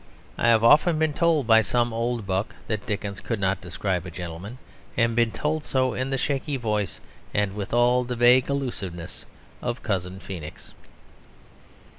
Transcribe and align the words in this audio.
I 0.35 0.47
have 0.47 0.63
often 0.63 0.97
been 0.97 1.13
told 1.13 1.45
by 1.45 1.61
some 1.61 1.93
old 1.93 2.25
buck 2.25 2.55
that 2.65 2.87
Dickens 2.87 3.19
could 3.19 3.39
not 3.39 3.61
describe 3.61 4.03
a 4.03 4.09
gentleman, 4.09 4.57
and 4.97 5.15
been 5.15 5.29
told 5.29 5.63
so 5.63 5.93
in 5.93 6.09
the 6.09 6.17
shaky 6.17 6.57
voice 6.57 6.99
and 7.35 7.53
with 7.53 7.71
all 7.71 8.03
the 8.03 8.15
vague 8.15 8.49
allusiveness 8.49 9.27
of 9.61 9.83
Cousin 9.83 10.19
Feenix. 10.19 10.73